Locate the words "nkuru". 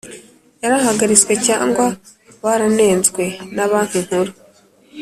4.05-4.31